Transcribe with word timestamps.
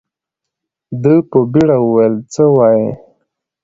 ده 1.01 1.13
په 1.29 1.39
بيړه 1.51 1.77
وويل 1.85 2.15
څه 2.33 2.43
وايې. 2.55 2.89